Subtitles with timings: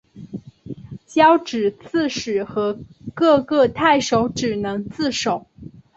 [1.05, 2.79] 交址刺史和
[3.13, 5.45] 各个太守只能自守。